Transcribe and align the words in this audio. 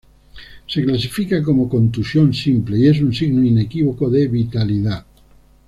Se 0.65 0.83
clasifica 0.83 1.43
como 1.43 1.69
contusión 1.69 2.33
simple 2.33 2.75
y 2.79 2.87
es 2.87 2.99
un 3.01 3.13
signo 3.13 3.43
inequívoco 3.45 4.09
de 4.09 4.27
vitalidad. 4.27 5.05